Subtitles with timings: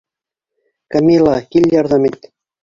[0.95, 2.29] Камила, кил ярҙам ит!